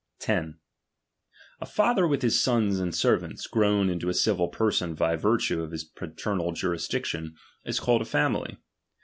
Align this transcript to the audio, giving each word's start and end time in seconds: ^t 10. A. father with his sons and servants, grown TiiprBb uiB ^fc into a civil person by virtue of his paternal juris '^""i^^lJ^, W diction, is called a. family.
^t 0.19 0.25
10. 0.25 0.57
A. 1.61 1.65
father 1.67 2.07
with 2.07 2.23
his 2.23 2.41
sons 2.41 2.79
and 2.79 2.95
servants, 2.95 3.45
grown 3.45 3.85
TiiprBb 3.85 3.89
uiB 3.89 3.89
^fc 3.89 3.91
into 3.91 4.09
a 4.09 4.13
civil 4.15 4.47
person 4.47 4.95
by 4.95 5.15
virtue 5.15 5.61
of 5.61 5.69
his 5.69 5.83
paternal 5.83 6.51
juris 6.53 6.87
'^""i^^lJ^, 6.87 6.89
W 6.89 6.99
diction, 6.99 7.35
is 7.65 7.79
called 7.79 8.01
a. 8.01 8.05
family. 8.05 8.57